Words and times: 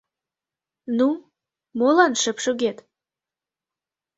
Ну, 0.97 1.07
молан 1.79 2.13
шып 2.21 2.37
шогет? 2.43 2.77